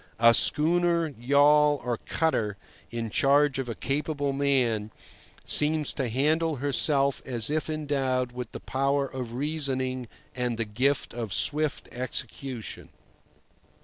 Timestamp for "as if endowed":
7.23-8.31